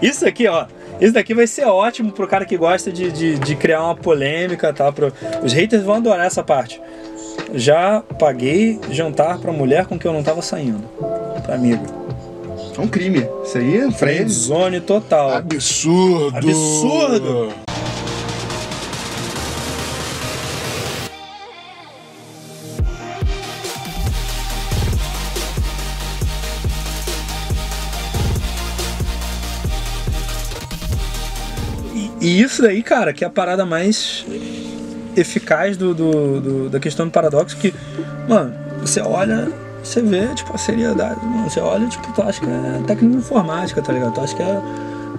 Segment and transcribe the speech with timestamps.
[0.00, 0.66] Isso aqui, ó.
[1.00, 4.72] Isso daqui vai ser ótimo pro cara que gosta de, de, de criar uma polêmica,
[4.72, 4.92] tá?
[4.92, 5.12] Pro...
[5.42, 6.80] Os haters vão adorar essa parte.
[7.54, 10.82] Já paguei jantar pra mulher com que eu não tava saindo.
[11.42, 11.84] Pra amigo.
[12.76, 13.26] É um crime.
[13.44, 15.30] Isso aí é Friend zone total.
[15.32, 16.36] Absurdo!
[16.36, 17.69] Absurdo!
[32.20, 34.24] E- isso daí, cara, que é a parada mais
[35.16, 37.74] eficaz do, do- do- da questão do paradoxo, que,
[38.28, 39.48] mano, você olha,
[39.82, 43.18] você vê, tipo, a seriedade, mano, você olha, tipo, tu acha que é técnico de
[43.22, 44.12] informática, tá ligado?
[44.14, 44.60] Tu acha que é,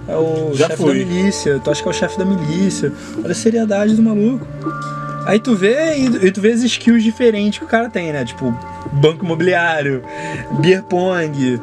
[0.08, 1.04] é o Já chefe da fui.
[1.04, 2.92] milícia, tu acha que é o chefe da milícia,
[3.22, 4.46] olha a seriedade do maluco.
[5.26, 8.24] Aí tu vê e, e tu vê as skills diferentes que o cara tem, né?
[8.24, 8.52] Tipo,
[8.92, 10.02] banco imobiliário,
[10.58, 11.60] beer pong,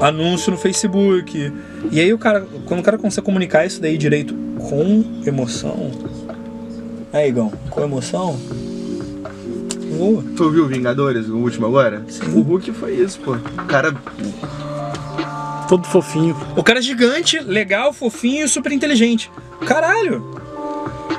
[0.00, 1.52] anúncio no Facebook.
[1.90, 4.34] E aí o cara, quando o cara consegue comunicar isso daí direito
[4.68, 5.90] com emoção.
[7.12, 8.36] Aí, Igão, com emoção.
[9.96, 10.24] Voa.
[10.36, 12.04] Tu ouviu Vingadores, o último agora?
[12.08, 12.26] Sim.
[12.34, 13.32] O Hulk foi isso, pô.
[13.32, 13.94] O cara.
[15.68, 16.36] Todo fofinho.
[16.56, 19.30] O cara é gigante, legal, fofinho e super inteligente.
[19.64, 20.34] Caralho!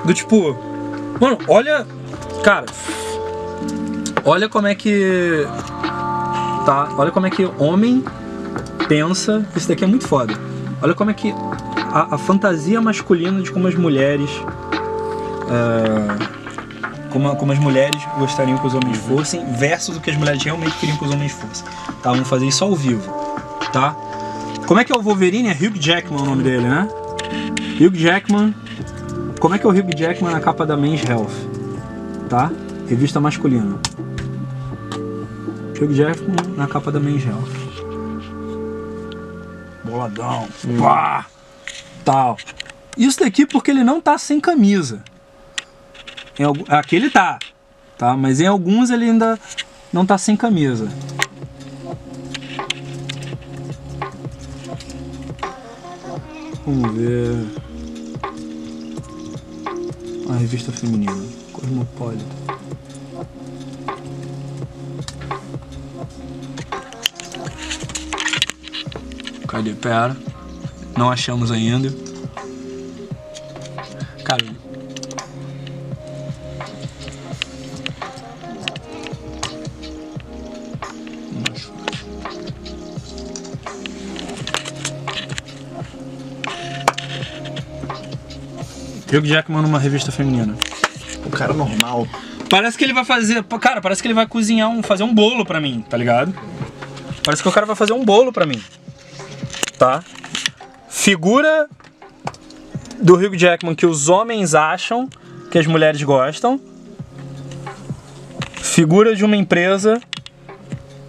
[0.03, 0.57] Do tipo.
[1.19, 1.87] Mano, olha.
[2.43, 2.65] Cara.
[4.25, 5.47] Olha como é que.
[6.65, 8.03] Tá, olha como é que homem
[8.87, 9.45] pensa.
[9.55, 10.33] Isso daqui é muito foda.
[10.81, 11.33] Olha como é que
[11.91, 14.29] a, a fantasia masculina de como as mulheres.
[15.49, 16.35] é,
[17.09, 20.77] como, como as mulheres gostariam que os homens fossem, versus o que as mulheres realmente
[20.77, 21.65] queriam que os homens fossem.
[22.03, 23.09] Tá, vamos fazer isso ao vivo.
[23.71, 23.95] Tá?
[24.67, 25.47] Como é que é o Wolverine?
[25.47, 26.89] É Hugh Jackman o nome dele, né?
[27.79, 28.53] Hugh Jackman.
[29.39, 31.31] Como é que é o Hugh Jackman na capa da Men's Health?
[32.27, 32.51] Tá?
[32.87, 33.77] Revista masculina.
[35.79, 37.64] Hugh Jackman na capa da Men's Health.
[39.95, 40.49] Boladão.
[40.77, 41.25] Pá!
[42.03, 42.37] Tal.
[42.97, 45.01] Isso daqui porque ele não tá sem camisa.
[46.37, 47.39] Em Aqui ele tá.
[47.97, 48.17] Tá?
[48.17, 49.39] Mas em alguns ele ainda
[49.93, 50.89] não tá sem camisa.
[56.65, 57.47] Vamos ver.
[60.29, 61.25] A revista feminina.
[61.53, 62.25] Cosmopolitan.
[69.47, 69.73] Cadê?
[69.73, 70.15] Pera.
[70.97, 71.93] Não achamos ainda.
[74.23, 74.45] Cara.
[89.11, 90.55] Hugh Jackman numa revista feminina.
[91.25, 92.07] O cara normal.
[92.49, 93.43] Parece que ele vai fazer.
[93.43, 94.83] Cara, parece que ele vai cozinhar um.
[94.83, 96.33] fazer um bolo pra mim, tá ligado?
[97.23, 98.61] Parece que o cara vai fazer um bolo pra mim.
[99.77, 100.03] Tá?
[100.87, 101.67] Figura
[103.01, 105.09] do Hugh Jackman que os homens acham
[105.51, 106.59] que as mulheres gostam.
[108.55, 110.01] Figura de uma empresa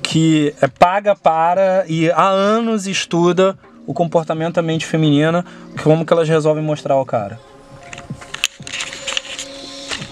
[0.02, 5.44] que é paga para e há anos estuda o comportamento da mente feminina,
[5.82, 7.38] como que elas resolvem mostrar ao cara.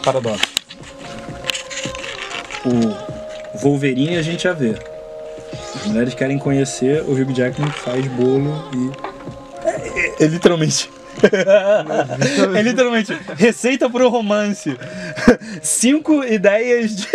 [0.04, 0.47] Paradoxo.
[2.64, 4.94] O Wolverine a gente já vê.
[5.75, 8.91] As mulheres querem conhecer o Hugh Jackman que faz bolo e.
[9.66, 10.91] É, é- é literalmente.
[12.56, 14.77] é literalmente receita pro romance.
[15.62, 17.06] Cinco ideias de.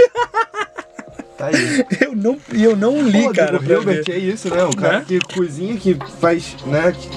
[1.38, 1.86] Tá aí.
[2.02, 3.60] Eu não, eu não li, Pô, cara.
[3.60, 4.64] o Hilbert é isso, né?
[4.66, 5.06] O cara Né?
[5.08, 6.92] que cozinha, que faz, né?
[6.98, 7.10] que-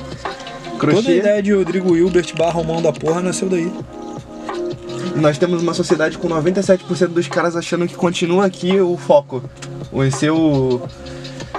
[0.79, 1.19] Toda a Crochê.
[1.19, 3.73] ideia de Rodrigo Hilbert barra mão da porra nasceu daí.
[5.17, 9.45] Nós temos uma sociedade com 97% dos caras achando que continua aqui o foco.
[9.91, 10.83] O ser o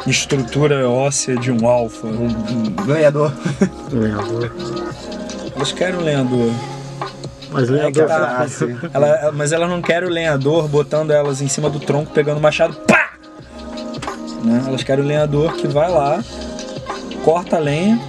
[0.06, 2.08] Estrutura óssea de um alfa.
[2.08, 2.28] um
[2.86, 3.32] ganhador.
[3.92, 4.52] Lenhador.
[5.56, 6.52] Elas querem um lenhador.
[7.52, 8.08] Mas É lenhador.
[8.08, 8.38] tá.
[8.40, 8.76] Ah, sim.
[8.94, 12.42] Ela, mas ela não quer o lenhador botando elas em cima do tronco, pegando o
[12.42, 13.14] machado, pá!
[14.44, 14.64] Né?
[14.68, 16.22] Elas querem o lenhador que vai lá,
[17.24, 18.02] corta a lenha,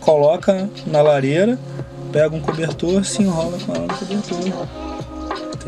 [0.00, 1.56] coloca na lareira,
[2.10, 4.66] pega um cobertor, se enrola com ela no cobertor.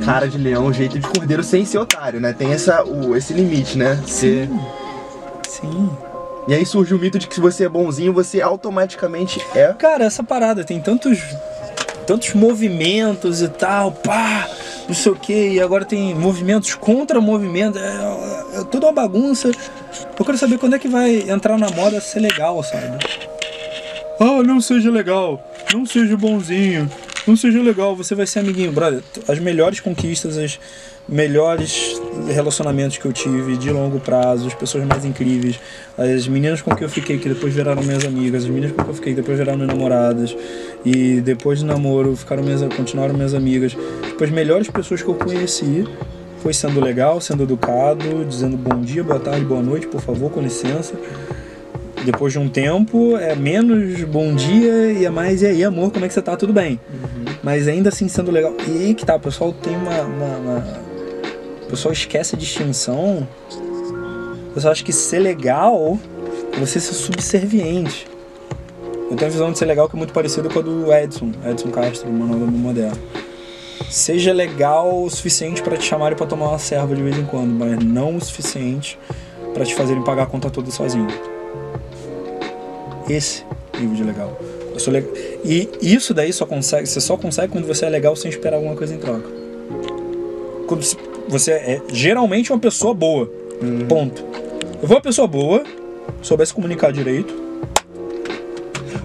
[0.05, 2.33] Cara de leão, jeito de cordeiro sem ser otário, né?
[2.33, 4.03] Tem essa, o, esse limite, né?
[4.07, 4.49] Ser...
[5.49, 5.91] Sim.
[6.49, 9.73] E aí surge o mito de que se você é bonzinho, você automaticamente é.
[9.75, 11.19] Cara, essa parada tem tantos
[12.11, 14.49] tantos movimentos e tal, pá,
[14.89, 19.49] não sei o que, e agora tem movimentos contra movimentos, é, é tudo uma bagunça.
[20.19, 22.99] Eu quero saber quando é que vai entrar na moda ser legal, sabe?
[24.19, 25.41] Ah, não seja legal,
[25.73, 26.91] não seja bonzinho,
[27.27, 29.03] Não seja legal, você vai ser amiguinho, brother.
[29.29, 30.59] As melhores conquistas, as
[31.07, 35.61] melhores relacionamentos que eu tive de longo prazo, as pessoas mais incríveis,
[35.99, 38.91] as meninas com que eu fiquei que depois viraram minhas amigas, as meninas com que
[38.91, 40.37] eu fiquei que depois viraram minhas namoradas
[40.85, 43.73] e depois do namoro ficaram minhas, continuaram minhas amigas.
[43.73, 45.85] Tipo, as melhores pessoas que eu conheci
[46.39, 50.41] foi sendo legal, sendo educado, dizendo bom dia, boa tarde, boa noite, por favor, com
[50.41, 50.95] licença.
[52.05, 56.05] Depois de um tempo, é menos bom dia e é mais e aí, amor, como
[56.05, 56.37] é que você tá?
[56.37, 56.81] Tudo bem.
[57.43, 58.55] Mas ainda assim sendo legal.
[58.67, 60.01] E aí que tá, o pessoal tem uma.
[60.03, 60.81] uma- uma-
[61.65, 63.29] O pessoal esquece a distinção.
[64.51, 65.99] O pessoal acha que ser legal
[66.53, 68.09] é você ser subserviente.
[69.11, 71.31] Eu tenho a visão de ser legal que é muito parecida com a do Edson,
[71.49, 72.99] Edson Castro, o Manual do Moderno.
[73.89, 77.51] Seja legal o suficiente para te chamarem para tomar uma serva de vez em quando,
[77.53, 78.99] mas não o suficiente
[79.55, 81.07] para te fazerem pagar a conta toda sozinho.
[83.11, 83.43] Esse
[83.79, 84.39] nível de legal.
[84.73, 85.05] Eu sou le-
[85.45, 88.77] E isso daí só consegue, você só consegue quando você é legal sem esperar alguma
[88.77, 89.29] coisa em troca.
[90.67, 90.85] Quando
[91.29, 93.31] você é geralmente uma pessoa boa.
[93.89, 94.25] Ponto.
[94.81, 95.63] Eu vou uma pessoa boa,
[96.23, 97.35] souber se comunicar direito.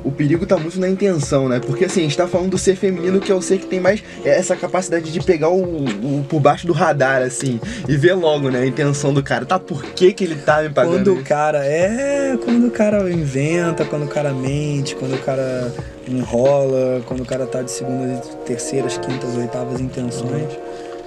[0.06, 1.60] O perigo tá muito na intenção, né?
[1.60, 4.04] Porque assim, a gente tá falando do ser feminino que eu sei que tem mais
[4.24, 7.60] essa capacidade de pegar o, o- por baixo do radar, assim,
[7.90, 9.46] e ver logo, né, a intenção do cara.
[9.46, 11.24] Tá, por que que ele tá me pagando Quando o isso?
[11.24, 12.38] cara é.
[12.44, 15.74] Quando o cara inventa, quando o cara mente, quando o cara
[16.08, 20.50] enrola, quando o cara tá de segundas, terceiras, quintas, oitavas intenções,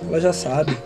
[0.09, 0.77] ela já sabe.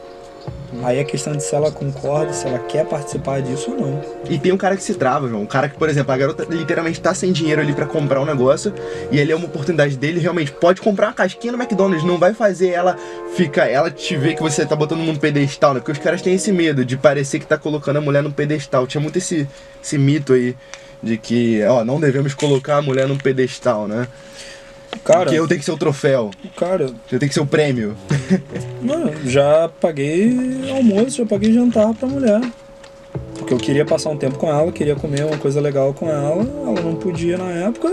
[0.82, 4.00] Aí é questão de se ela concorda, se ela quer participar disso ou não.
[4.28, 5.42] E tem um cara que se trava, João.
[5.42, 8.24] Um cara que, por exemplo, a garota literalmente tá sem dinheiro ali pra comprar um
[8.24, 8.72] negócio
[9.10, 12.32] e ali é uma oportunidade dele, realmente pode comprar uma casquinha no McDonald's, não vai
[12.32, 12.96] fazer ela
[13.36, 15.80] ficar, ela te ver que você tá botando num pedestal, né?
[15.80, 18.86] Porque os caras têm esse medo de parecer que tá colocando a mulher num pedestal.
[18.86, 19.46] Tinha muito esse,
[19.82, 20.56] esse mito aí
[21.02, 24.08] de que, ó, não devemos colocar a mulher num pedestal, né?
[25.04, 27.96] Cara, Porque eu tenho que ser o troféu, cara, eu tenho que ser o prêmio.
[28.82, 30.36] Mano, já paguei
[30.70, 32.40] almoço, já paguei jantar pra mulher.
[33.36, 36.42] Porque eu queria passar um tempo com ela, queria comer uma coisa legal com ela,
[36.42, 37.92] ela não podia na época,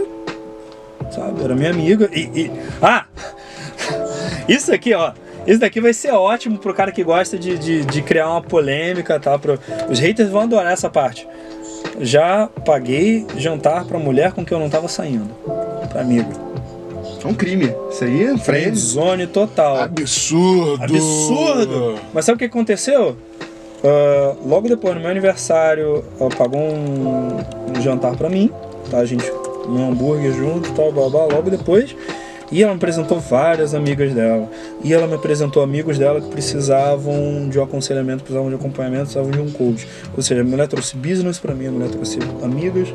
[1.12, 1.44] sabe?
[1.44, 2.10] Era minha amiga.
[2.14, 2.30] E.
[2.42, 2.52] e-
[2.82, 3.06] Ah!
[4.48, 5.12] Isso aqui, ó.
[5.48, 9.20] Isso daqui vai ser ótimo pro cara que gosta de, de, de criar uma polêmica,
[9.20, 9.38] tá?
[9.40, 9.58] Pro...
[9.90, 11.28] Os haters vão adorar essa parte.
[12.02, 15.30] Já paguei jantar pra mulher com que eu não tava saindo.
[15.90, 16.49] Pra amiga.
[17.24, 17.74] É um crime.
[17.92, 18.78] Isso aí é Friend frente.
[18.78, 19.78] zone total.
[19.78, 20.84] Absurdo!
[20.84, 21.96] Absurdo!
[22.14, 23.18] Mas sabe o que aconteceu?
[23.84, 27.38] Ah, logo depois, no meu aniversário, ela pagou um,
[27.78, 28.52] um jantar pra mim,
[28.90, 29.00] tá?
[29.00, 29.30] A gente
[29.68, 31.96] um hambúrguer junto, tal, blá, blá, logo depois.
[32.52, 34.50] E ela me apresentou várias amigas dela.
[34.84, 39.30] E ela me apresentou amigos dela que precisavam de um aconselhamento, precisavam de acompanhamento, precisavam
[39.30, 39.88] de um coach.
[40.18, 42.88] Ou seja, a mulher trouxe business pra mim, a mulher trouxe amigas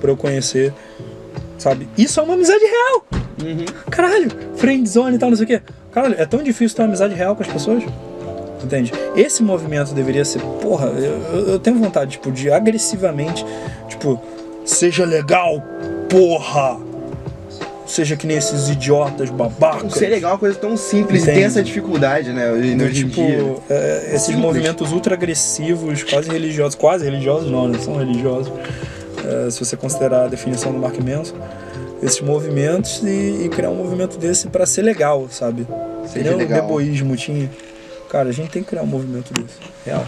[0.00, 0.72] pra eu conhecer,
[1.58, 1.88] sabe?
[1.98, 3.19] Isso é uma amizade real!
[3.42, 3.64] Uhum.
[3.90, 5.60] Caralho, friendzone e tal, não sei o quê.
[5.92, 7.82] Caralho, é tão difícil ter uma amizade real com as pessoas.
[8.62, 8.92] Entende?
[9.16, 13.44] Esse movimento deveria ser, porra, eu, eu- tenho vontade, tipo, de agressivamente,
[13.88, 14.20] tipo,
[14.66, 15.62] seja legal,
[16.08, 16.78] porra!
[17.86, 19.94] Seja que nem esses idiotas babacas.
[19.94, 21.38] Ser legal é uma coisa tão simples Entende?
[21.38, 22.52] tem essa dificuldade, né?
[22.52, 23.20] Hoje em tipo,
[23.68, 24.44] é, esses Simples.
[24.44, 27.78] movimentos ultra agressivos, quase religiosos, quase religiosos não, né?
[27.80, 28.52] São religiosos,
[29.46, 31.34] é, se você considerar a definição do Mark Manson,
[32.02, 35.66] esses movimentos e, e criar um movimento desse pra ser legal, sabe?
[36.06, 36.60] Seria um legal.
[37.16, 37.50] tinha.
[38.08, 40.06] Cara, a gente tem que criar um movimento desse, real.